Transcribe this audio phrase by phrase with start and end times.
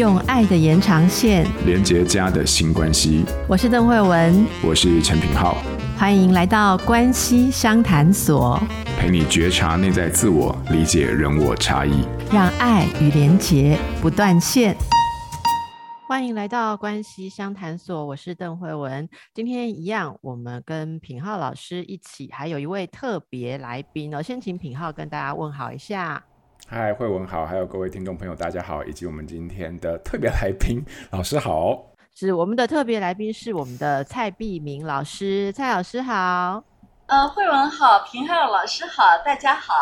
[0.00, 3.22] 用爱的延长线连接家的新关系。
[3.46, 5.58] 我是邓慧文，我是陈品浩，
[5.94, 8.58] 欢迎来到关系商谈所，
[8.98, 12.02] 陪你觉察内在自我，理解人我差异，
[12.32, 14.74] 让爱与连结不断线。
[16.08, 19.06] 欢迎来到关系相谈所，我是邓慧文。
[19.34, 24.22] 今天一样，我们跟品浩老师一起，还有一位特别来宾哦。
[24.22, 26.24] 先请品浩跟大家问好一下。
[26.72, 30.80] 嗨，慧文好，还有各位听众朋友，大家好，以及我们今天的特别来宾
[31.10, 31.84] 老师好。
[32.14, 36.62] 是我们的特别来宾是我们的蔡碧明老师，蔡老师好。
[37.06, 39.74] 呃，慧文好，平浩老师好，大家好。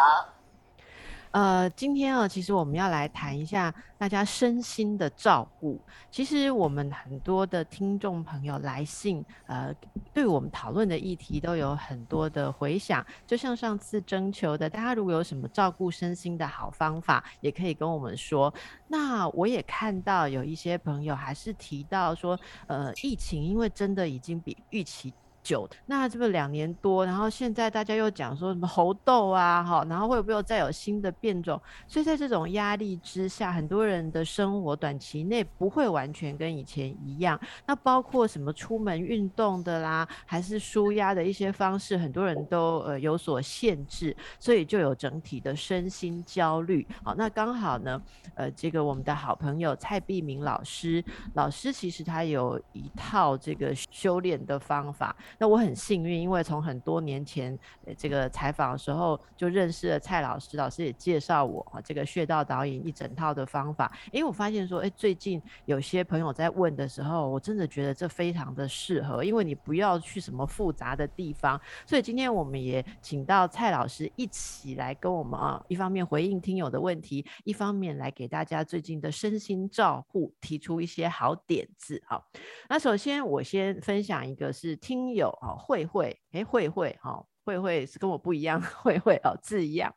[1.30, 5.78] 呃，今天啊，其实我们要来谈一下大家身心的照顾。
[6.10, 9.74] 其实我们很多的听众朋友来信，呃，
[10.14, 13.04] 对我们讨论的议题都有很多的回响。
[13.26, 18.52] 就像上次征求的，大家如果有什么照顾身心的好方法，也可以跟我们说。
[18.86, 25.12] 那我也看到有一些朋友还是提到说，呃，疫情因为真的已经比预期。
[25.48, 31.58] 久，那这个两年多，然后现在大家又讲说什么猴痘啊，哈，然后会不会再有新的变种？
[31.86, 37.40] 所以在这种压力之下，很多人的生活短期内不会完全跟以前一样。
[37.64, 46.86] 那包括什么出门运动的啦，还是舒压的一些方式，很多人都呃有所限制，所以就有整体的身心焦虑。
[47.02, 47.98] 好，那刚好呢，
[48.34, 51.02] 呃，这个我们的好朋友蔡碧明老师，
[51.32, 55.16] 老师其实他有一套这个修炼的方法。
[55.38, 57.56] 那我很幸运，因为从很多年前
[57.96, 63.96] 这个采访的时候就认识了蔡老师，老师也介绍我啊这个穴道导引一整套的方法。
[64.10, 71.60] 因为我发现说，哎，最近有些朋友在问的时候，我真的觉得这非常的适合，因为你不要去什么复杂的地方。
[71.86, 82.02] 所以今天我们也请到蔡老师一起来跟我们啊，一方面回应听友的问题，一方面来给大家最近的身心照护提出一些好点子。
[82.06, 82.26] 好，
[82.68, 85.27] 那首先我先分享一个是听友。
[85.40, 89.94] 哦，慧慧，哎，慧慧，哈，慧慧是跟我不一样， 慧慧哦，字一样。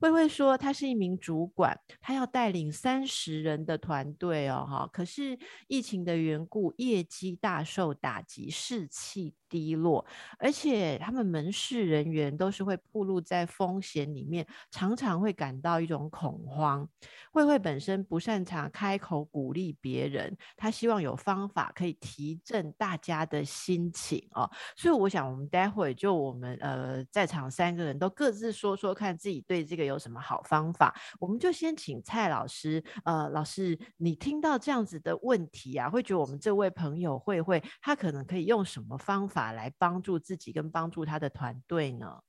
[0.00, 10.04] 慧慧说，她是一名主管，她要带领三十人的团队哦，哈，可是疫情的缘故，业绩大受打击，士气低落，
[10.36, 16.88] 而且他们门市人员都是会暴露在风险里面，常常会感到一种恐慌。
[17.30, 24.50] 慧慧本身不擅长开口鼓励别人，她希望有方法可以提振大家的心情哦。
[24.76, 30.92] 所以我想，我们待会就我们呃在场三个人都各自说说看自己对这个有什么好方法。
[31.20, 42.22] 我们就先请蔡老师，呃，老师，你听到这样子的问题啊，会觉得我们这位朋友慧慧，她可能可以用什么方法来帮助自己跟帮助他的团队呢？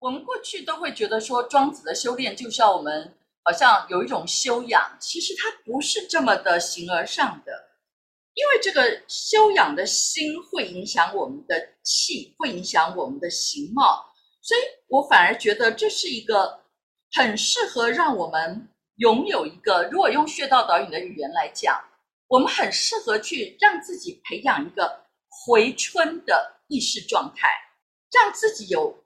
[0.00, 7.70] 我们过去都会觉得说，庄子的修炼就像我们好像有一种修养，其实它不是这么的形而上的，
[8.34, 14.04] 因为这个修养的心会影响我们的气，会影响我们的形貌，
[14.42, 16.60] 所以我反而觉得这是一个
[17.12, 21.82] 很适合让我们拥有一个，如果用穴道导引的语言来讲，
[22.28, 25.03] 我们很适合去让自己培养一个。
[25.44, 27.48] 回春的意识状态，
[28.10, 29.04] 让自己有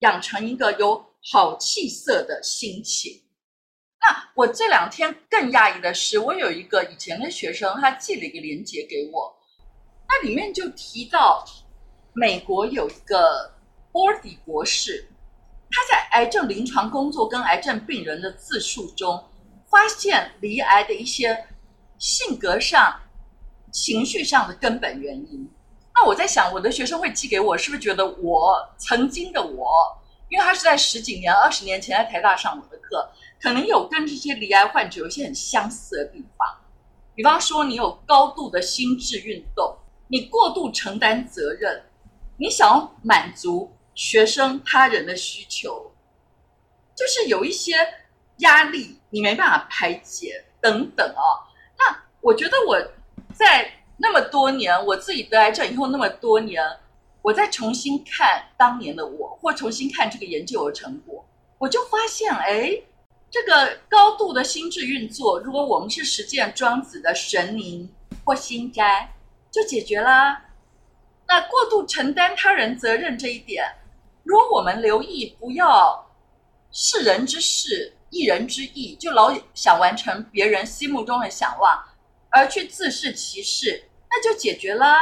[0.00, 3.22] 养成一个有好气色的心情。
[4.00, 9.36] 那我这两天更讶异的是，我有一个以前的学生，他寄了一个链接给我，
[10.08, 11.44] 那里面就提到
[12.12, 13.52] 美国有一个
[13.90, 15.06] 波尔迪博士，
[15.70, 19.22] 他在癌症临床工作跟癌症病人的自述中，
[19.68, 21.46] 发现罹癌的一些
[21.98, 22.98] 性格上、
[23.72, 25.50] 情绪上的根本原因。
[26.02, 29.70] 那我在想，我的学生会寄给我，是不是觉得我曾经的我，
[30.30, 33.06] 因为他是在十几年、二十年前在台大上我的课，
[33.38, 36.48] 可能有跟这些罹癌患者有一些很相似的地方。
[37.14, 39.76] 比方说，你有高度的心智运动，
[40.08, 41.84] 你过度承担责任，
[42.38, 45.92] 你想要满足学生他人的需求，
[46.96, 47.74] 就是有一些
[48.38, 51.20] 压力你没办法排解等等啊。
[51.78, 52.80] 那我觉得我
[53.34, 53.70] 在。
[54.02, 56.64] 那么多年，我自己得癌症以后，那么多年，
[57.20, 61.22] 我再重新看当年的我，或重新看这个研究的成果，
[61.58, 62.80] 我就发现，哎，
[63.30, 67.86] 这个高度的心智运作，如果我们是实践庄子的神灵
[68.24, 69.12] 或心斋，
[69.50, 70.46] 就解决啦。
[71.28, 73.64] 那过度承担他人责任这一点，
[74.24, 76.10] 如果我们留意，不要
[76.72, 81.78] 世人之事，一人之意，就老想完成别人心目中的想望，
[82.30, 83.84] 而去自恃其事。
[84.10, 84.96] 那就解决了。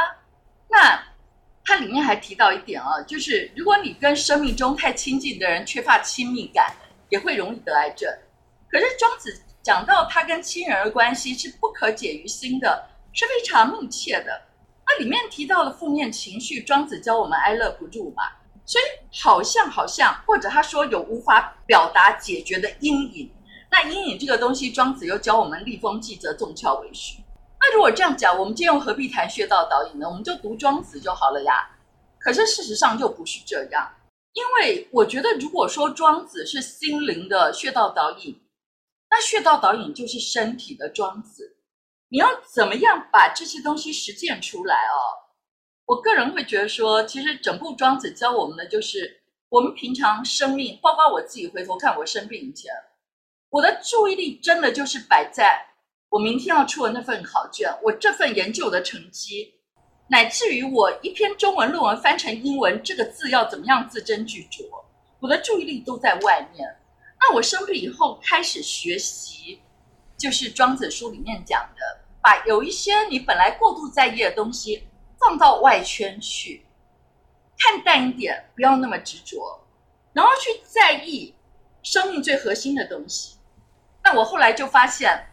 [0.69, 1.03] 那
[1.65, 6.73] 它里面还提到一点啊，就是如果你跟生命中太亲近的人缺乏亲密感，
[7.09, 8.07] 也会容易得癌症。
[8.71, 14.41] 可是庄子讲到他跟亲人的关系是不可解于心的，是非常密切的。
[14.87, 18.23] 那里面提到了负面情绪，庄子教我们哀乐不入嘛，
[18.65, 18.83] 所以
[19.19, 23.31] 好像好像，或者他说有无法表达解决的阴影。
[23.71, 27.23] 那阴影这个东西，庄子又教我们立风继则，纵窍为序。
[27.69, 30.09] 那如果这样讲，我们今天又何必谈穴道导引呢？
[30.09, 31.69] 我们就读庄子就好了呀。
[32.17, 33.87] 可是事实上就不是这样，
[34.33, 38.41] 因为我觉得，如果说庄子是心灵的穴道导引，
[39.11, 41.57] 那穴道导引就是身体的庄子。
[42.07, 45.29] 你要怎么样把这些东西实践出来哦？
[45.85, 52.73] 我个人会觉得说，其实整部庄子教我们的就是，我们平常生命，包括我自己回头看我生病以前，
[53.51, 55.67] 我的注意力真的就是摆在。
[56.09, 59.53] 我明天要出的那份考卷，我这份研究的成绩，
[60.07, 64.65] 乃至于我一篇中文论文翻成英文，这个字要怎么样字斟句酌，
[65.19, 66.67] 我的注意力都在外面。
[67.19, 69.61] 那我生病以后开始学习，
[70.17, 71.81] 就是庄子书里面讲的，
[72.23, 74.83] 把有一些你本来过度在意的东西
[75.19, 76.65] 放到外圈去，
[77.59, 79.63] 看淡一点，不要那么执着，
[80.11, 81.35] 然后去在意
[81.83, 83.37] 生命最核心的东西。
[84.03, 85.23] 那我后来就发现。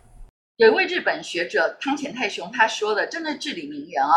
[0.56, 4.08] 有一位日本学者汤浅太雄他说的，真的至理名言啊！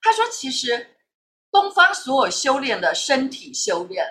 [0.00, 0.94] 他说，其实
[1.50, 4.06] 东方所有修炼的身体修炼，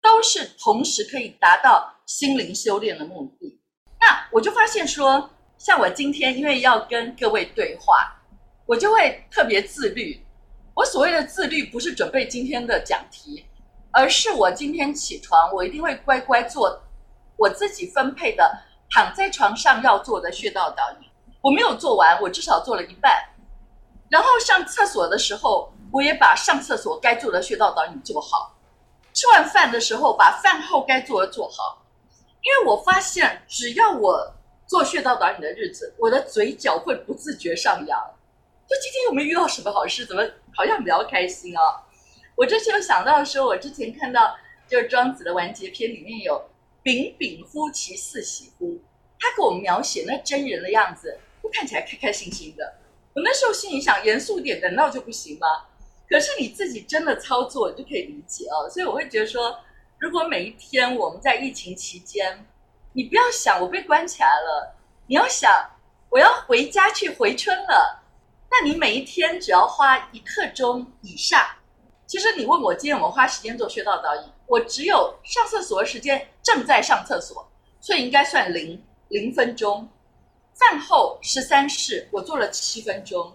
[0.00, 3.60] 都是同时可以达到心灵修炼的目的。
[4.00, 5.28] 那我就发现说，
[5.58, 8.10] 像我今天因为要跟各位对话，
[8.64, 10.18] 我就会特别自律。
[10.74, 13.44] 我所谓的自律，不是准备今天的讲题，
[13.92, 16.82] 而是我今天起床，我一定会乖乖做
[17.36, 18.58] 我自己分配的。
[18.94, 21.08] 躺在床上要做的穴道导引，
[21.40, 23.12] 我没有做完，我至少做了一半。
[24.08, 28.54] 然后上厕所的时候，我也把上厕所该做的穴道导引做好。
[29.12, 31.82] 吃完饭的时候，把饭后该做的做好。
[32.42, 34.32] 因为我发现，只要我
[34.64, 37.98] 做穴道导引的日子，我的嘴角会不自觉上扬。
[38.68, 40.06] 就今天有没有遇到什么好事？
[40.06, 40.22] 怎么
[40.54, 41.82] 好像比较开心啊？
[42.36, 44.36] 我这次又想到说，我之前看到
[44.68, 46.40] 就是庄子的完结篇里面有。
[46.84, 48.78] 秉秉乎其四喜乎？
[49.18, 52.74] 他给我们描写那真人的样子，都看起来开开心心的。
[53.14, 55.48] 我那时候心里想，严肃点难道就不行吗？
[56.06, 58.68] 可是你自己真的操作，你就可以理解哦。
[58.68, 59.58] 所以我会觉得说，
[59.98, 62.46] 如果每一天我们在疫情期间，
[62.92, 64.76] 你不要想我被关起来了，
[65.06, 65.50] 你要想
[66.10, 68.02] 我要回家去回春了。
[68.50, 71.40] 那你每一天只要花一刻钟以上，
[72.06, 74.22] 其实你问我今天我们花时间做穴道导引。
[74.46, 77.48] 我只有上厕所的时间，正在上厕所，
[77.80, 79.88] 所以应该算零零分钟。
[80.54, 83.32] 饭后十三式，我做了七分钟。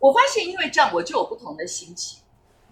[0.00, 2.20] 我发现，因为这样，我就有不同的心情。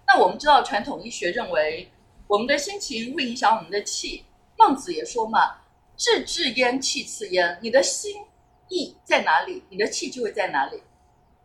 [0.05, 1.91] 那我们知道，传统医学认为，
[2.27, 4.25] 我们的心情会影响我们的气。
[4.57, 5.55] 孟子也说嘛
[5.95, 8.23] ：“志至焉，气次焉。”你的心
[8.67, 10.83] 意在哪里，你的气就会在哪里。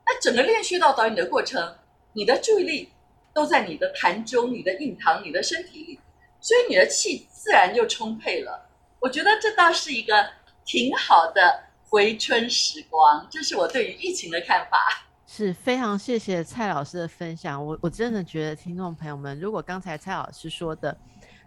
[0.04, 1.76] 那整个练穴道导引的过程，
[2.12, 2.92] 你的注意力。
[3.32, 6.00] 都在你的痰中、你的印堂、你的身体里，
[6.40, 8.68] 所以你的气自然就充沛了。
[9.00, 10.30] 我觉得这倒是一个
[10.64, 15.06] 挺好的回春时光，这是我对于疫情的看法。
[15.26, 20.96] 是非常谢谢蔡老师的分享，我我真的觉得听众朋友们，如果刚才蔡老师说的。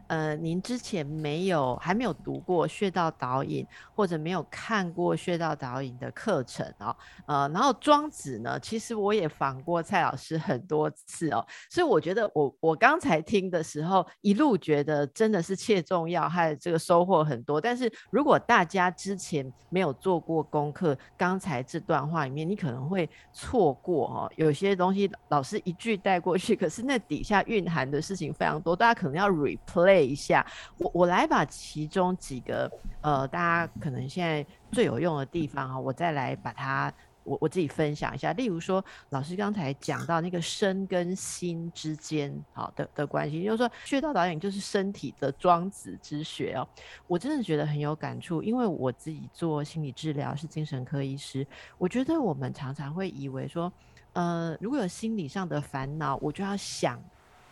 [0.07, 3.65] 呃，您之前没有还没有读过穴道导引，
[3.95, 6.95] 或者没有看过穴道导引的课程哦。
[7.25, 17.59] 呃，然后庄子呢，其实我也访过蔡老师很多次哦，所以我觉得我我刚才听的时候，一路觉得真的是切中要害，这个收获很多。
[17.59, 29.94] 但是如果大家之前没有做过功课，刚才这段话里面你可能会错过哦，有些东西老师一句带过去，可是那底下蕴含的事情非常多，大家可能要 replay。
[30.03, 30.43] 一下，
[30.79, 32.71] 我我来把其中几个
[33.01, 36.91] 呃，大家可能现在最有用的地方啊，我再来把它
[37.23, 38.33] 我我自己分享一下。
[38.33, 46.67] 例如说，老师刚才讲到那个身跟心之间好的的关系，就是说穴道导引就是身体的庄子之学哦。
[47.07, 51.45] 我真的觉得很有感触，因为我自己做心理治疗是精神科医师，
[51.77, 53.71] 我觉得我们常常会以为说，
[54.13, 57.01] 呃，如果有心理上的烦恼，我就要想。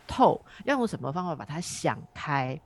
[0.06, 2.58] 透要用什么方法把它想开？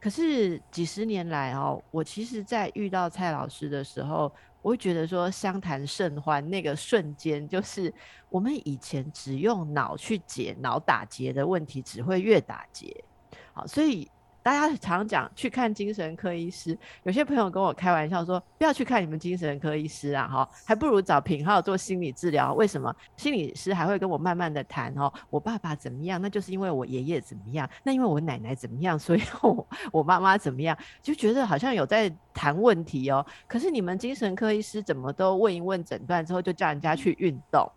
[0.00, 7.92] 可是几十年来哦，我其实，在遇到蔡老师的时候，我会觉得说，相谈甚欢，那个瞬间就是
[8.28, 13.04] 我们以前只用脑去解脑打结的问题，只会越打结。
[13.52, 14.10] 好，所以。
[14.48, 22.54] 大家常讲去看精神科医师，有些朋友跟我开玩笑说，不要去看你们精神科医师啊，哈，还不如找品浩做心理治疗。
[22.54, 22.90] 为什么？
[23.14, 26.18] 心理师还会跟我慢慢的谈哦，我爸爸怎么样？
[26.22, 27.68] 那就是因为我爷爷怎么样？
[27.82, 28.98] 那因为我奶奶怎么样？
[28.98, 30.74] 所以我我妈妈怎么样？
[31.02, 33.22] 就觉得好像有在谈问题哦。
[33.46, 37.70] 可是你们精神科医师怎么都问一问诊断之后就叫人家去运动？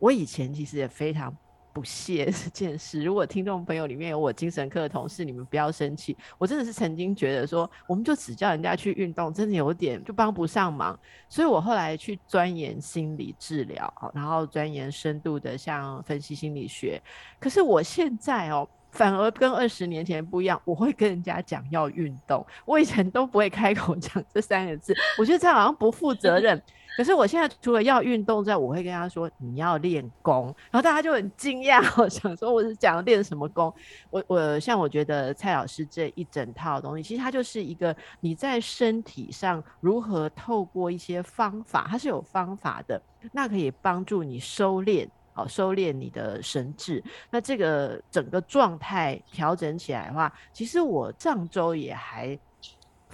[0.00, 1.32] 我以前其实也非常。
[1.76, 3.02] 不屑这件事。
[3.04, 6.16] 如果听众朋友里面有我精神科的同事，你们不要生气。
[6.38, 10.98] 我真的是曾经觉得说，我们就只叫人家去运动，真的有点就帮不上忙。
[11.28, 16.98] 所以我后来去钻研心理治疗，然后钻研深度的像分析心理学。
[17.38, 18.66] 可是我现在哦。
[18.92, 26.62] 反而跟二十年前不一样，我会跟人家讲要运动，我以前都不会开口讲这三个字，我觉得这样好像不负责任。
[26.96, 33.72] 可是我现在除了要运动之外，我会跟他说你要练功，然后大家就很惊讶， 我想说我是讲练什么功？
[34.10, 43.00] 我我像我觉得蔡老师这一整套东西，其实它就是一个你在身体上如何透过一些方法，它是有方法的，
[43.30, 45.06] 那可以帮助你收敛。
[45.34, 47.04] 好，收敛你的神智。
[47.28, 52.38] 那这个整个状态调整起来的话，其实我上周也还。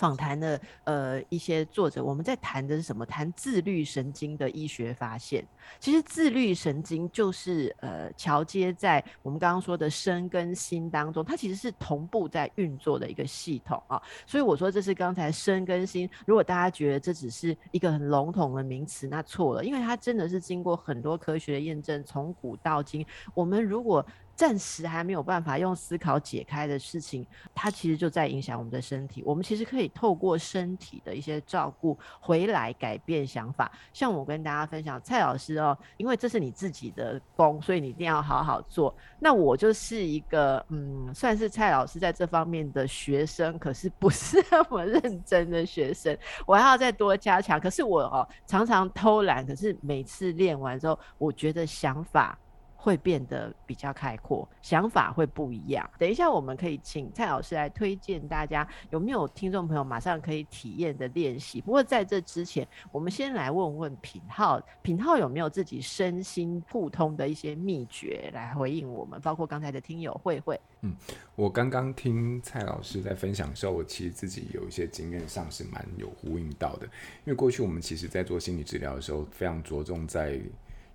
[0.03, 3.07] 访谈的呃一些作者，我们在谈的是什么？
[3.07, 5.47] 谈自律神经的医学发现。
[5.79, 14.03] 其实自律神经就是呃桥接在我们刚刚说的身跟心当中，它其实是同步在运作的一个系统啊。
[14.27, 16.11] 所以我说这是刚才身跟心。
[16.27, 29.23] 如果大家觉得这只是一个很笼统的名词，那错了，因为它真的是经过很多科学的验证，从古到今，我们如果暂时还没有办法用思考解开的事情，它其实就在影响我们的身体。
[29.25, 33.71] 我们其实可以透过身体的一些照顾回来改变想法。
[33.93, 38.95] 像我跟大家分享，蔡老师哦，因为这是你自己的功，所以你一定要好好做。
[39.19, 47.61] 那我就是一个嗯，算是蔡老师在这方面的学生，可是不是那么认真的学生，我还要再多加强。
[47.61, 52.39] 可是我哦，常常偷懒，可是每次练完之后，我觉得想法。
[52.83, 55.89] 会变得比较开阔，想法会不一样。
[56.01, 61.61] 等一下，我们可以请蔡老师来推荐大家，有没有听众朋友马上可以体验的练习？
[61.61, 69.21] 不过在这之前，我们先来问问品浩，品浩有没有自己身心互通的一些秘诀来回应我们？
[69.21, 70.61] 包括刚才的听友慧慧。
[70.81, 70.93] 嗯，
[71.37, 76.87] 我刚刚听蔡老师在分享的时候，我其实自己有一些经验上是蛮有呼应到的，
[77.25, 80.41] 因为过去我们其实在做心理治疗的时候，非常着重在。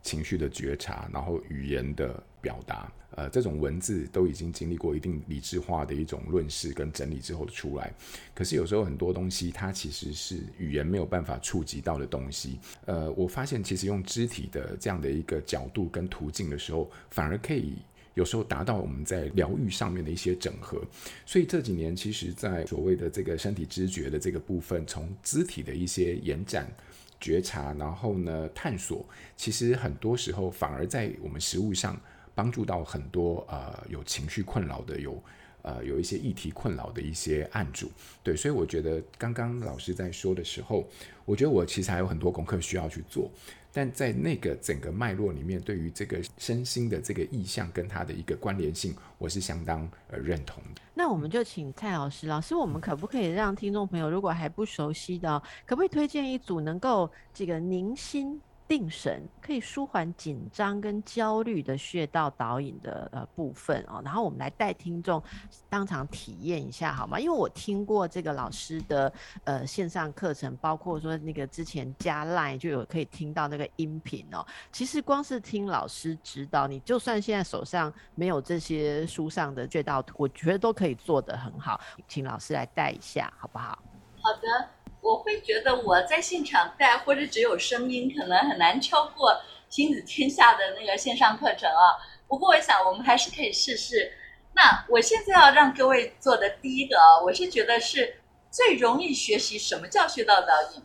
[0.04, 7.94] 情绪的觉察，然后语言的表达，呃，这种文字都已经经历过一定理智化的一种论述跟整理之后出来。
[8.34, 12.60] 可是有时候很多东西，它其实是语言没有办法触及到的东西。
[12.86, 17.74] 呃，我发现其实用肢体的这样的一个角度跟途径的时候，反而可以
[18.14, 20.82] 有时候达到我们在疗愈上面的一些整合。
[21.26, 26.72] 所以这几年，其实，在所谓的这个身体知觉的这个部分，从肢体的一些延展。
[27.20, 29.06] 觉察，然后呢，探索，
[29.36, 32.00] 其实很多时候反而在我们食物上
[32.36, 35.22] 帮助到很多呃有情绪困扰的，有
[35.62, 37.92] 呃有一些议题困扰的一些案主。
[38.24, 40.88] 对，所以我觉得刚刚老师在说的时候，
[41.26, 43.32] 我觉得我其实还有很多功课需要去做。
[43.78, 50.82] 但在那个整个脉络里面，对于这个身心的这个意向跟它的一个关联性，我是相当呃认同的。
[50.96, 58.42] 那我们就请蔡老师，老师，我们可不可以让听众朋友，如果还不熟悉的，可不可以推荐一组能够这个凝心？
[58.68, 65.24] 定神可以舒缓紧张跟焦虑的穴道导引的呃部分哦，然后我们来带听众
[65.70, 67.20] 当场体验一下好吗？
[67.20, 69.12] 因为我听过这个老师的
[69.46, 74.46] 呃线上课程，包括说那个之前加 line 就有可以听到那个音频哦。
[74.72, 81.80] 其实光是听老师指导，你就算现在手上没有这些书上的穴道图，我觉得都可以做得很好。
[82.08, 83.80] 请老师来带一下好不好？
[84.22, 84.77] 好的。
[85.08, 91.96] 我会觉得我在现场带或者只有声音，可能很难超过亲子天下的那个线上课程啊。
[92.28, 94.12] 不过我想我们还是可以试试。
[94.54, 98.22] 那我现在要让各位做的第一个啊，我是觉得是
[98.52, 100.84] 最容易学习什么叫穴道导引，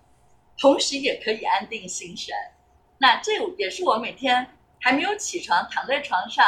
[0.56, 2.32] 同时也可以安定心神。
[2.98, 4.46] 那这也是我每天
[4.80, 6.46] 还没有起床躺在床上，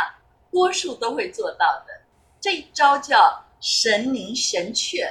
[0.52, 2.02] 多数都会做到的。
[2.40, 5.04] 这一招叫神灵神阙。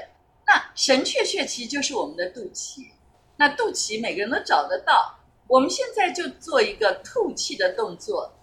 [0.45, 2.91] 那神阙穴其实就是我们的肚脐，
[3.37, 5.17] 那肚脐每个人都找得到。
[5.47, 8.33] 我们现在就做一个吐气的动作，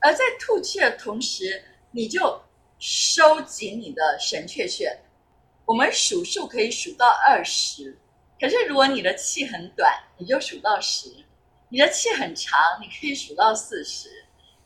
[0.00, 2.42] 而在吐气的同时，你就
[2.78, 4.98] 收紧你的神阙穴。
[5.66, 7.98] 我们数数可以数到二十，
[8.40, 11.24] 可是如果你的气很短，你就数到十；
[11.68, 14.08] 你的气很长，你可以数到四十。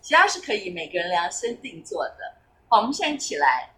[0.01, 2.17] 其他是可以每个人量身定做的。
[2.69, 3.71] 好，我们现在起来。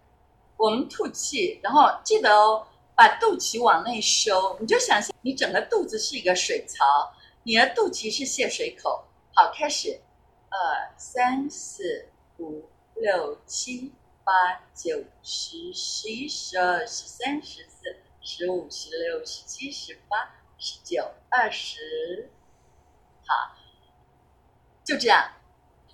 [0.57, 2.67] 我们吐气，然后记得哦，
[3.01, 4.55] 把肚脐往内收。
[4.59, 9.03] 你就想象你整个肚子是一个水槽，你的肚脐是泄水口。
[9.33, 9.99] 好，开始，
[10.49, 13.91] 二三四五六七
[14.23, 14.31] 八
[14.75, 22.29] 九十十一十二十三十四十五十六十七十八十九二十，
[23.25, 23.55] 好，
[24.83, 25.27] 就这样，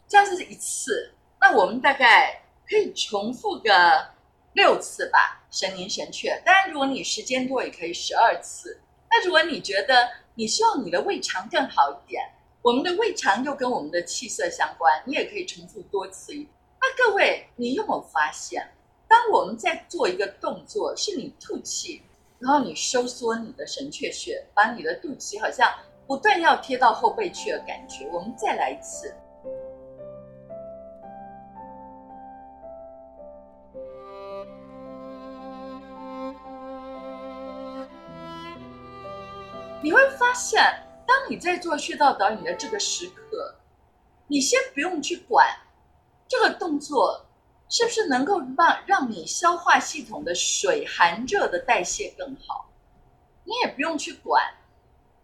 [0.10, 1.14] 这样是一次。
[1.40, 4.10] 那我们大概可以重复个
[4.52, 6.42] 六次吧，神灵神阙。
[6.44, 8.80] 当然，如果你时间多，也可以十二次。
[9.10, 12.22] 那如果你觉得你希望你的胃肠更好一点，
[12.62, 16.34] 我们的胃肠又跟我们的气色相关，你也可以重复多次。
[16.34, 18.70] 那各位，你有没有发现，
[19.08, 22.01] 当我们在做一个动作，是你吐气，
[22.39, 25.74] 然后你收缩你的神阙穴，把你的肚脐好像
[26.06, 28.08] 不断要贴到后背去的感觉。
[28.12, 29.16] 我们再来一次。
[40.38, 40.62] 现，
[41.08, 43.56] 当你在做穴道导引的这个时刻，
[44.27, 45.48] 你先不用去管
[46.27, 47.25] 这个动作
[47.70, 52.70] 是不是能够让让你消化系统的水寒热的代谢更好，
[53.44, 54.44] 你也不用去管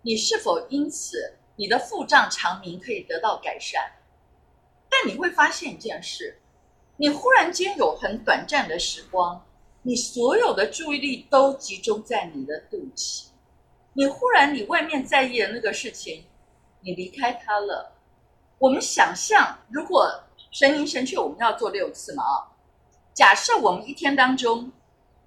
[0.01, 3.91] 你是否因此你的腹胀肠鸣可以得到改善，
[4.89, 6.39] 但你会发现一件事，
[6.97, 9.45] 你忽然间有很短暂的时光，
[9.83, 13.27] 你所有的注意力都集中在你的肚脐。
[13.95, 16.25] 你忽然，你外面在意的那个事情，
[16.81, 17.93] 你离开它了。
[18.57, 22.23] 我们想象，如果神灵神阙，我们要做六次嘛？
[22.23, 22.49] 啊，
[23.13, 24.71] 假设我们一天当中，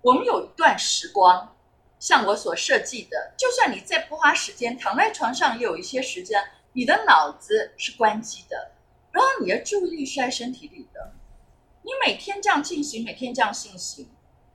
[0.02, 1.56] 我们有一段时光，
[2.00, 6.42] 像我所设计的，就算你再不花时间，躺在床上也有一些时间，
[6.73, 8.73] 你的脑子是关机的，
[9.12, 11.12] 然后你的注意力是在身体里的。
[11.82, 14.11] 你每天这样进行，每天这样进行，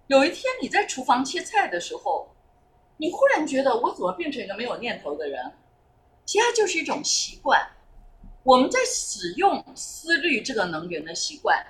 [0.08, 2.28] 有一天你在厨房切菜的时候。
[3.02, 5.52] 你忽然觉得我怎么变成一个没有念头的人？
[6.24, 7.68] 其实它就是一种习惯，
[8.44, 11.66] 我们在使用思虑这个能源的习惯。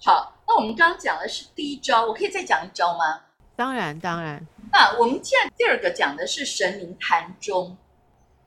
[0.00, 3.22] 好，那我们刚刚讲的是第一招，我可以再讲一招吗？
[3.56, 4.46] 当然，当然。
[4.72, 7.76] 那我们现在第二个讲的是神灵潭中，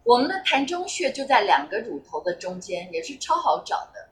[0.06, 4.08] 我们的潭中穴就在两个乳头的中间，也是超好找的。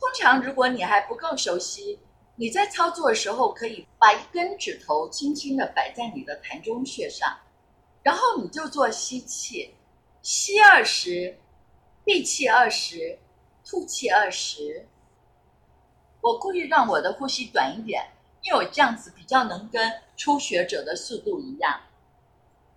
[0.00, 1.98] 通常如果你还不够熟悉。
[2.38, 7.34] 你在操作的时候，可以把一根指头轻轻地摆在你的膻中穴上，
[8.02, 9.74] 然后你就做吸气，
[10.20, 11.38] 吸二十，
[12.04, 13.18] 闭气二十，
[13.64, 14.86] 吐气二十。
[16.20, 18.06] 我故意让我的呼吸短一点，
[18.42, 21.80] 因为我这样子比较能跟初学者的速度一样。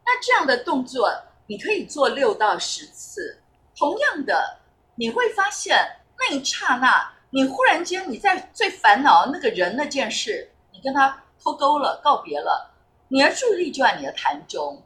[0.05, 1.11] 那这样的动作
[1.47, 3.41] 你可以做六到十次。
[3.75, 4.59] 同样的，
[4.95, 5.75] 你会发现
[6.17, 7.18] 那一刹那。
[7.31, 12.71] 你忽然间，你在最烦恼那个人那件事，你跟他脱钩了，告别了，
[13.07, 14.81] 你的注意力就在你的膻中。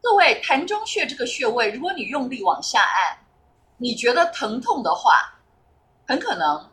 [0.00, 3.18] 各位，膻中穴这个穴位，如果你用力往下按，
[3.78, 5.40] 你觉得疼痛的话，
[6.06, 6.70] 很可能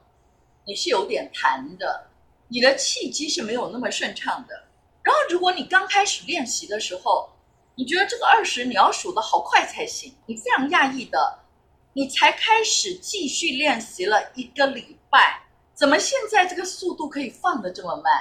[0.63, 2.07] 你是有点痰的，
[2.47, 4.63] 你的气机是没有那么顺畅的。
[5.01, 7.31] 然后，如果你刚开始练习的时候，
[7.73, 11.39] 你觉得这个二十你要数得好快才行，你非常讶异的，
[11.93, 15.41] 你才开始继续练习了一个礼拜。
[15.73, 18.13] 怎么现在这个速度可以放得这么慢？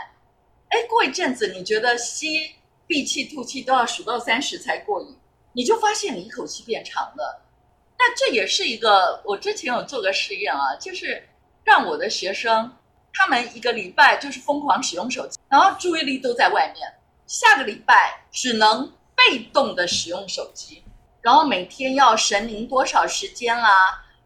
[0.70, 2.53] 哎，过一阵子你觉得吸、
[2.87, 5.16] 闭气、吐气都要数到三十才过瘾，
[5.53, 7.42] 你就发现你一口气变长了。
[7.97, 11.23] 那这也是一个我之前有做个实验啊，就是
[11.62, 12.77] 让我的学生
[13.12, 16.92] 他们一个礼拜就是疯狂使用手机，然后注意力都在外面，
[17.29, 20.83] 下个礼拜只能被动的使用手机。
[21.23, 23.70] 然后每天要神灵多少时间、啊？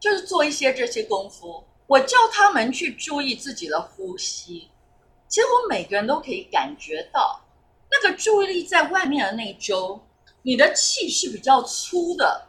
[0.01, 1.63] 就是做一些这些功夫。
[1.89, 4.71] 我叫他们去注意自己的呼吸，
[5.27, 7.41] 结果每个人都可以感觉到，
[7.91, 10.07] 那个注意力在外面的那一周，
[10.43, 12.47] 你的气是比较粗的，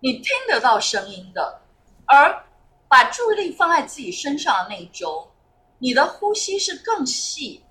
[0.00, 1.62] 你听得到声音的；
[2.04, 2.44] 而
[2.86, 5.32] 把注意力放在自己身上的那一周，
[5.78, 7.64] 你的呼吸是更细、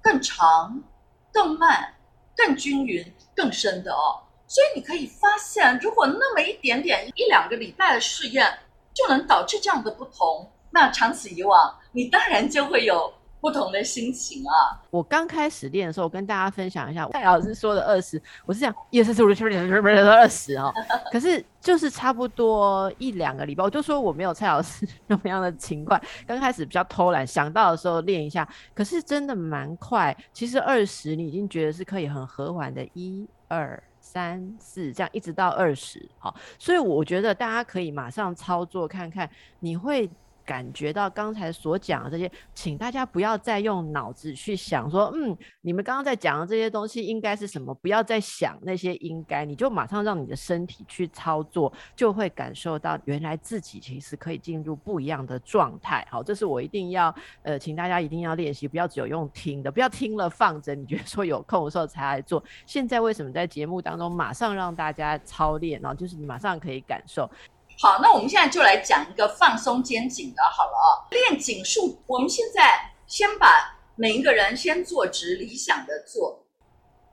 [0.00, 0.82] 更长、
[1.30, 1.94] 更慢、
[2.34, 4.24] 更均匀、更深的哦。
[4.48, 8.60] 所以你可以发现，如果那么一点点一两个礼拜的试验，
[8.94, 14.82] 就能导致这样的不同，那长此以往，你当然就会有不同的心情啊。
[14.90, 20.74] 我刚开始练的时候，我跟大家分享一下蔡老师说的二十，我是讲一二三四五六七八九十十十二十哦。
[21.12, 30.16] 可是就是差不多一两个礼拜，我就说我没有蔡老师那么样的勤快，刚开始比较偷懒，想到的时候练一下，可是真的蛮快。
[30.32, 33.80] 其实二十你已经觉得是可以很和缓的，一二。
[34.06, 39.28] 三四这样一直到二十，好，所以我觉得大家可以马上操作看看，
[39.60, 40.08] 你会
[40.44, 47.74] 感觉到刚才所讲的这些，请大家不要再用脑子去想说，嗯，你们刚刚在讲的这些东西应该是什么？
[47.74, 56.06] 不要再想那些应该，你就马上让你的身体去操作，就会感受到原来自己其实可以进入不一样的状态。
[56.10, 62.42] 好，这是我一定要呃，请大家一定要练习，不要只有用听的，不要听了放着，你觉得说有空的时候才来做。
[62.66, 67.28] 现在为什么在节目当中马上让大家操练，然后就是你马上可以感受。
[67.76, 72.00] 好，那我们现在就来讲一个放松肩颈的，好了啊、练颈术。
[72.06, 76.40] 我们现在先把每一个人先坐直，理想的坐。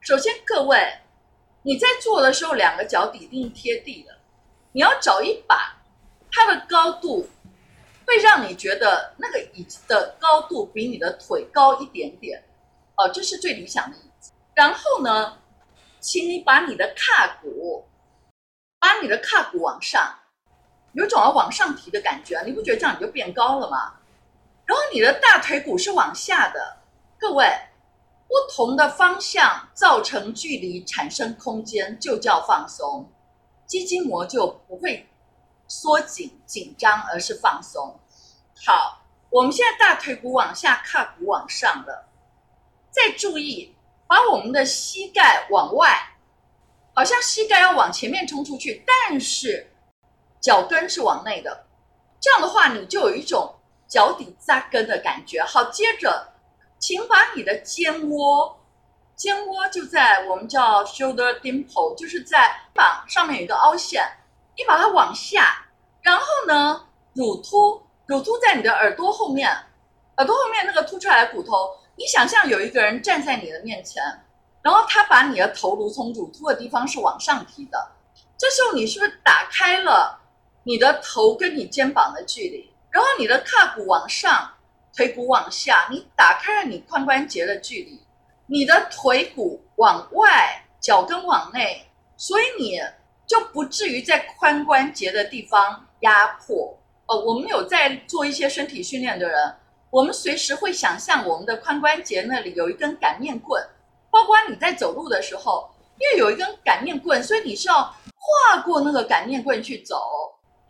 [0.01, 0.99] 首先，各位，
[1.63, 4.15] 你在做的时候，两个脚底一定是贴地的。
[4.71, 5.75] 你要找一把，
[6.31, 7.27] 它的高度
[8.05, 12.41] 会让你觉得那个椅子的高度比你的腿高一点点，
[12.95, 14.31] 哦，这是最理想的椅子。
[14.53, 15.39] 然后呢，
[15.99, 17.83] 请你把你的胯骨，
[18.79, 20.19] 把你的胯骨往上。
[20.93, 23.93] 有种要往上提的感觉，你不觉得这样你就变高了吗？
[24.65, 26.77] 然后你的大腿骨是往下的，
[27.17, 27.45] 各位，
[28.27, 33.09] 不同的方向造成距离，产生空间，就叫放松，
[33.65, 35.07] 肌筋膜就不会
[35.67, 37.99] 缩紧紧张，而是放松。
[38.65, 42.09] 好，我们现在大腿骨往下，胯骨往上了，
[42.91, 43.73] 再注意
[44.07, 45.97] 把我们的膝盖往外，
[46.93, 49.70] 好像膝盖要往前面冲出去，但是。
[50.41, 51.65] 脚跟是往内的，
[52.19, 53.53] 这样的话你就有一种
[53.87, 55.43] 脚底扎根的感觉。
[55.43, 56.33] 好，接着，
[56.79, 58.59] 请把你的肩窝，
[59.15, 64.03] 肩窝就在我们叫 shoulder dimple，就是在膀上面有一个凹陷，
[64.57, 65.63] 你把它往下，
[66.01, 69.47] 然后呢，乳突，乳突在你的耳朵后面，
[70.17, 74.01] 耳朵后面那个凸出来的骨头，你想象有一个人站在你的面前，
[74.63, 77.91] 然后他把你的头颅从乳突的地方是往上提的，
[78.39, 80.19] 这时候你是不是打开了？
[80.63, 84.47] 你的头跟你肩膀的距离，然后你的胯骨往上，
[84.95, 87.99] 腿骨往下，你打开了你髋关节的距离，
[88.45, 91.83] 你的腿骨往外，脚跟往内，
[92.15, 92.79] 所以你
[93.25, 96.77] 就不至于在髋关节的地方压迫。
[97.07, 99.55] 哦，我们有在做一些身体训练的人，
[99.89, 103.61] 我们随时会想象我们的髋关节那里有一根擀面棍，
[104.11, 107.81] 包括你在走路的时候，因为有一根擀面棍，所以你是要
[108.53, 110.20] 跨过那个擀面棍去走。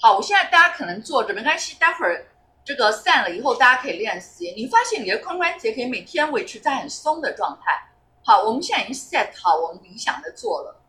[0.04, 2.26] 好，我现在大家可能坐着没关系，待会儿
[2.66, 4.52] 这个散了以后，大家可以练习。
[4.58, 7.80] 你发现你的髋关节可以每天维持在很松的状态。
[8.24, 10.82] 好，我们现在已经 set 好我们理想的坐了。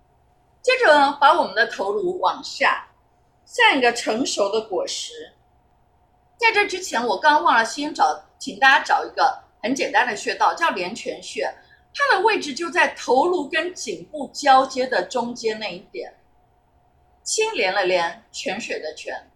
[0.62, 2.88] 接着呢，把我们的头颅往下，
[3.44, 5.12] 像一个成熟的果实。
[6.38, 11.54] 在这之前，我刚刚忘了先找，请大家找一个很简单的穴道，叫连泉穴，
[11.94, 16.14] 它的位置就在头颅跟颈部交接的中间那一点。
[17.22, 19.30] 清廉了廉，泉水的泉。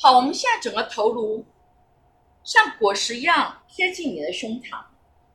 [0.00, 1.44] 好，我们现在整个头颅
[2.44, 4.78] 像果实一样贴近你的胸膛，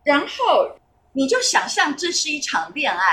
[0.04, 0.76] 然后
[1.14, 3.06] 你就想象这是一场恋爱，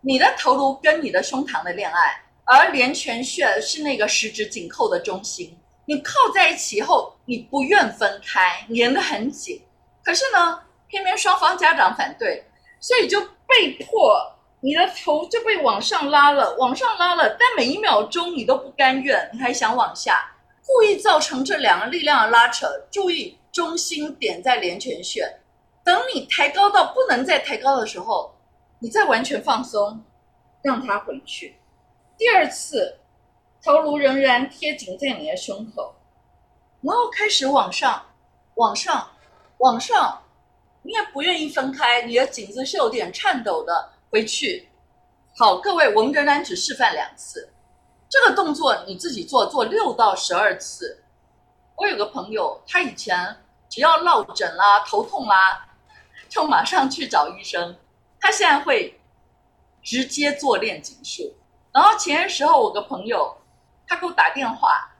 [0.00, 5.58] 你的头颅跟你的胸膛的恋爱，而连泉穴是那个十指紧扣的中心。
[5.86, 9.60] 你靠在一起以后，你不愿分开，粘得很紧。
[10.02, 12.44] 可是呢，偏偏双方家长反对，
[12.78, 14.36] 所以就被迫。
[14.62, 20.32] 你的头就被往上拉了，往上拉了，但每一秒钟你都不甘愿，你还想往下，
[20.66, 22.66] 故意造成这两个力量的拉扯。
[22.90, 25.40] 注意，中心点在连泉穴。
[25.82, 28.34] 等你抬高到不能再抬高的时候，
[28.80, 30.04] 你再完全放松，
[30.62, 31.56] 让它回去。
[32.18, 32.98] 第二次，
[33.64, 35.94] 头颅仍然贴紧在你的胸口，
[36.82, 38.04] 然后开始往上，
[38.56, 39.08] 往上，
[39.56, 40.22] 往上，
[40.82, 43.92] 你也不愿意分开，你的颈子是有点颤抖的。
[44.10, 44.68] 回去，
[45.38, 47.52] 好，各位，我们仍然只示范两次，
[48.08, 51.04] 这个动作你自己做，做六到十二次。
[51.76, 53.36] 我有个朋友，他以前
[53.68, 55.64] 只要落枕啦、头痛啦，
[56.28, 57.76] 就马上去找医生。
[58.18, 59.00] 他现在会
[59.80, 61.32] 直接做练颈术。
[61.72, 63.36] 然后前些时候，我个朋友
[63.86, 64.90] 他给我打电话，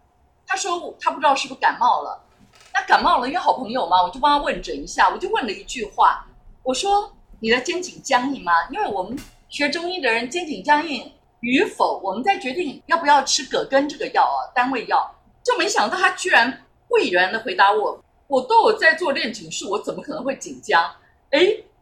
[0.46, 2.24] 他说他不知道是不是感冒了。
[2.72, 5.10] 那感冒了，因为好朋友嘛，我就帮他问诊一下。
[5.10, 6.24] 我就问了一句话，
[6.62, 7.12] 我说。
[7.40, 8.52] 你的肩颈僵硬吗？
[8.70, 15.16] 因为我们学中医的人肩颈僵硬与否，我们在决定要不要吃葛根这个药啊，单位药。
[15.42, 17.98] 就没想到他居然不以然的回答我
[18.28, 20.94] ：“我都有在做练颈术，我怎么可能会紧张？”
[21.32, 21.40] 哎，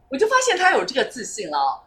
[0.09, 1.83] 我就发现他有这个自信了。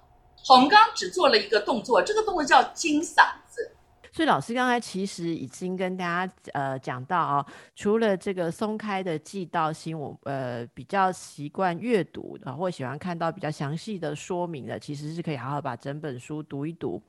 [0.50, 3.74] 我们刚刚只做了一个动作，这个动作叫金嗓子。
[4.12, 17.02] 所以老师刚才其实已经跟大家呃讲到啊、哦，除了这个松开的记道心，我呃比较习惯阅读的，或喜欢看到比较详细的说明的，其实是可以好好把整本书读一读。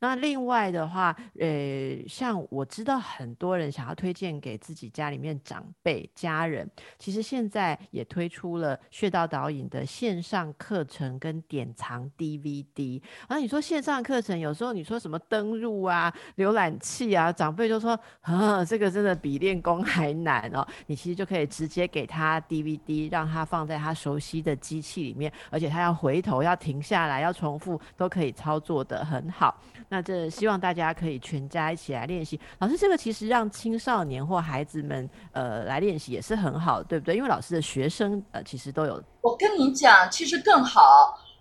[0.00, 13.00] 那另外的话，呃，像我知道很多人想要推荐给自己家里面长辈、家人，其实现在也推出了穴道导引的线上课程跟典藏 DVD。
[13.28, 16.12] 然后你说线上课程，有时候你说什么登入啊、
[16.50, 20.66] 浏览器啊，长辈就说啊，这个真的比练功还难哦。
[20.86, 29.56] 你其实就可以直接给他 DVD，让他放在他熟悉的机器里面，而且他要回头、要停下来、要重复，都可以操作得很好。
[29.88, 32.38] 那这希望大家可以全家一起来练习。
[32.58, 37.16] 老师，这个其实让青少年或孩子们呃来练习也是很好，对不对？
[37.16, 39.02] 因为老师的学生呃其实都有。
[39.20, 40.80] 我跟你讲，其实更好。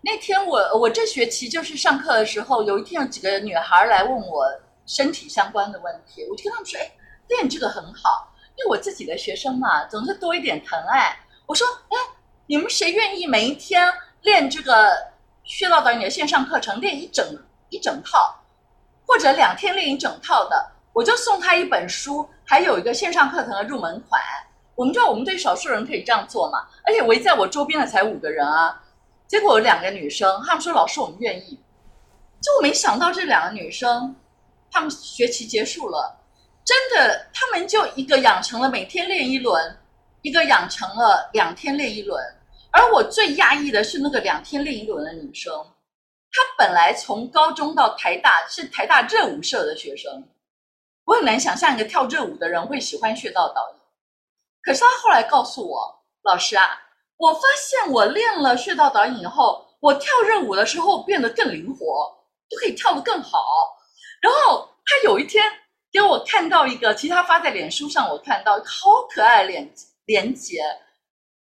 [0.02, 4.46] 那天我我这学期就是上课的时候，有一天有几个女孩来问我
[4.90, 6.92] 身体相关的问题，我就跟他们说：“哎，
[7.28, 11.98] 练这个很好，因为我自己的学生嘛，总是多一点疼爱。”我说：“哎，
[12.48, 14.92] 你们谁愿意每一天练这个
[15.44, 17.24] 薛老导引的线上课程，练一整
[17.70, 18.36] 一整套？”
[19.06, 24.20] 或者两天练一整套的，我就送他一本书，还有一个线上课程的入门款。
[24.74, 26.66] 我们知道我们对少数人可以这样做嘛？
[26.84, 28.82] 而且围在我周边的才五个人啊。
[29.28, 31.60] 结果有两个女生，他们说：“老师，我们愿意。”
[32.42, 34.16] 就我没想到这两个女生，
[34.72, 36.18] 他们学期结束了，
[36.64, 39.78] 真的，他们就一个养成了每天练一轮，
[40.22, 42.24] 一个养成了两天练一轮。
[42.72, 45.52] 而我最压抑的是那个两天练一轮的女生。
[46.32, 50.24] 她本来从高中到台大是台大热舞社的学生，
[51.06, 53.80] 我很难想象一个跳热舞的人会喜欢穴道导引。
[54.62, 56.80] 可是他后来告诉我，老师啊，
[57.18, 62.16] 我发现我练了穴道导引以后，我跳热舞的时候变得更灵活，
[62.48, 63.40] 就可以跳得更好。
[64.22, 65.44] 然后他有一天
[65.92, 69.74] 给我看到一个，其实他发在脸书上，我看到好可爱的连
[70.06, 70.62] 连结，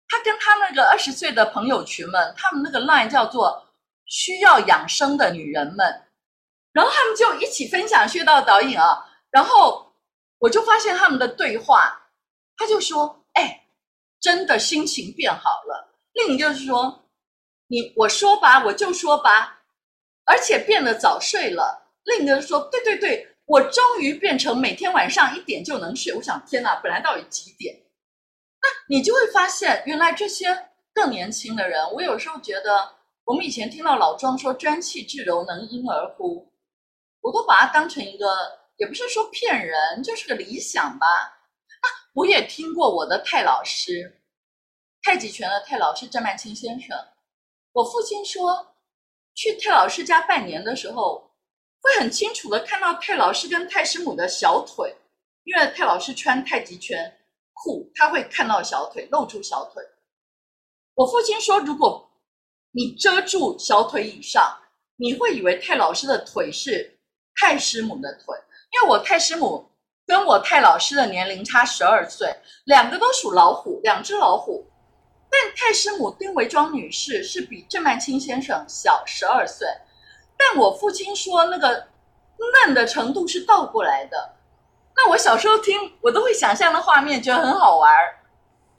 [0.09, 3.65] 他跟他那个二十岁的朋友群们，他们那个 line 叫做。
[4.11, 5.87] 需要养生的女人们，
[6.73, 9.93] 然后他们就一起分享穴道导引啊，然后
[10.39, 12.09] 我就发现他们的对话，
[12.57, 13.67] 他就说：“哎，
[14.19, 17.05] 真的心情变好了。”另一个就是说
[17.69, 19.61] ：“你我说吧，我就说吧，
[20.25, 27.75] 而且变得早睡了。”另一个人说：“对对对，我终于变成每天晚上一点就能睡。”我想，天哪，本来到底几点？
[28.61, 32.99] 那你就会发现，原来这些更年轻的人，我有时候觉得。
[33.29, 36.51] 我们以前听到老庄说“专气致柔，能婴儿乎”，
[37.21, 38.25] 我都把它当成一个，
[38.79, 41.07] 也不是说骗人，就是个理想吧。
[41.07, 44.23] 啊，我也听过我的太老师，
[45.03, 46.97] 太极拳的太老师郑曼青先生。
[47.73, 48.75] 我父亲说，
[49.35, 51.28] 去太老师家拜年的时候，
[51.81, 54.95] 会很清楚的看到太老师跟太师母的小腿，
[55.45, 57.19] 因为太老师穿太极拳
[57.55, 59.83] 裤，他会看到小腿，露出小腿。
[60.95, 62.11] 我父亲说，如果
[62.73, 64.59] 你遮住小腿以上，
[64.97, 66.99] 你会以为太老师的腿是
[67.37, 68.37] 太师母的腿，
[68.73, 69.71] 因为我太师母
[70.05, 74.67] 跟我太老师的年龄差十二岁，两个都属老虎，两只老虎。
[75.31, 79.69] 但太师母丁维庄女士是比郑曼青先生小十二岁，
[80.39, 81.89] 但我父亲说那个
[82.65, 84.37] 嫩的程度是倒过来的。
[84.97, 87.93] 那我小时候听，我都会想象的画面，觉得很好玩。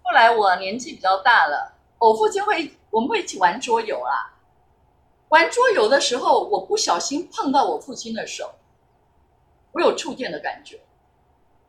[0.02, 2.74] 后来我年纪比较大了，我父亲会。
[2.92, 4.34] 我们会一起玩桌游啊，
[5.28, 8.56] 玩桌游的时候，我不小心碰到我父亲的手，
[9.74, 10.80] 我有触电的感觉。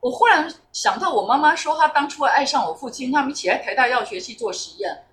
[0.00, 5.04] 我忽然想到，我妈妈说她当初爱上我父亲，他们一起来台大药学系做实验，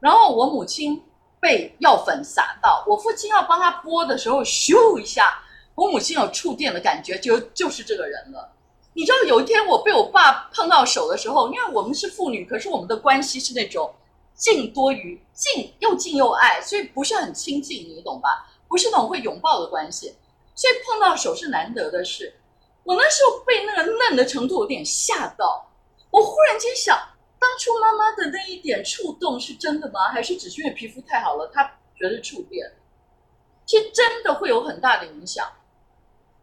[0.00, 1.02] 然后我母亲
[1.42, 5.42] 被药粉洒到，我父亲要帮他拨的时候，咻一下，
[5.74, 8.52] 我母亲有触电的感觉，就就是这个人了。
[8.94, 13.92] 你知道有一天我被我爸碰到手的时候，因为我们是父女，可是我们的关系是那种。
[14.34, 18.48] 近多于近，又近又爱，所以不是很亲近，你懂吧？
[18.66, 20.16] 不是那种会拥抱的关系，
[20.54, 22.34] 所以碰到手是难得的事。
[22.82, 25.70] 我那时候被那个嫩的程度有点吓到，
[26.10, 26.98] 我忽然间想，
[27.42, 30.10] 当初妈妈的那一点触动是真的吗？
[30.12, 31.64] 还是只是因为皮肤太好了，她
[31.96, 32.72] 觉得触电？
[33.66, 35.44] 其实真的会有很大的影响。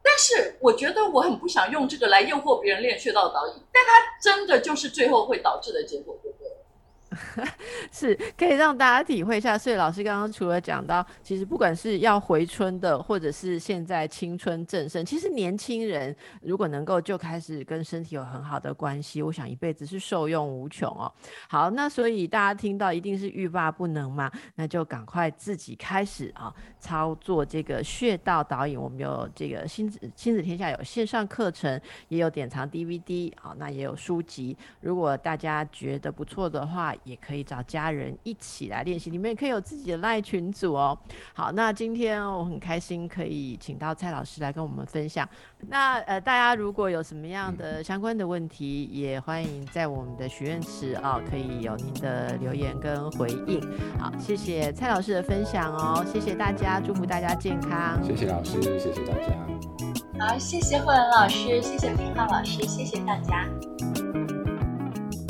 [0.03, 6.51] 但是我觉得我很不想用这个来诱惑别人练穴道导引，但它真的就是最后会导致的结果，对不对？
[7.91, 9.57] 是可以让大家体会一下。
[9.57, 21.11] 所以老师刚刚除了讲到，其实不管是要回春的，或者是现在青春正盛，其实年轻人如果能够就开始跟身体有很好的关系，我想一辈子是受用无穷哦。
[21.47, 28.79] 好，那所以大家听到一定是欲罢不能嘛，那就赶快自己开始啊，操作这个穴道导引。
[28.79, 34.57] 我们有这个亲子亲子天下有线上课程，也有典藏 DVD 啊，那也有书籍。
[34.79, 40.97] 如果大家觉得不错的话，也可以找家人一起来练习，里面可以有自己的赖群组哦。
[41.33, 45.27] 好，那今天我很开心可以请到蔡老师来跟我们分享。
[45.67, 53.59] 那呃，大家如果有什么样的相关的问题，也欢迎在我们的许愿池啊，可以有您的留言跟回应。
[53.97, 57.99] 好，谢谢蔡老师的分享哦，谢谢大家，祝福大家健康。
[58.03, 59.33] 谢谢老师，谢谢大家。
[60.19, 63.47] 好，谢谢慧文老师，谢谢平浩老师，谢谢大家。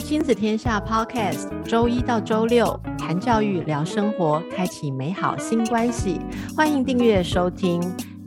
[0.10, 2.66] 亲子天下 Podcast，周一到周六
[2.98, 6.20] 谈教育、聊生活，开启美好新关系。
[6.58, 7.80] 欢迎订阅收听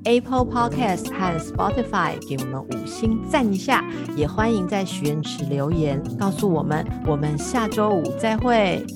[0.04, 3.84] Apple Podcast 和 Spotify，给我们五星赞一下。
[4.14, 6.86] 也欢迎在许愿池留言，告诉我们。
[7.04, 8.86] 我们下周五再会。